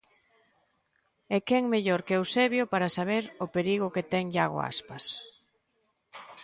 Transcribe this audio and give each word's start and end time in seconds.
E 1.35 1.37
quen 1.47 1.63
mellor 1.73 2.01
que 2.05 2.15
Eusebio 2.19 2.63
para 2.73 2.93
saber 2.97 3.23
o 3.45 3.47
perigo 3.55 3.87
que 3.95 4.07
ten 4.11 4.23
Iago 4.35 4.59
Aspas. 4.71 5.05